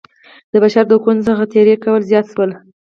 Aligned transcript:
د 0.51 0.53
بشر 0.63 0.83
د 0.87 0.91
حقونو 0.97 1.21
څخه 1.27 1.43
تېری 1.53 1.75
کول 1.83 2.01
زیات 2.11 2.25
شول. 2.33 2.51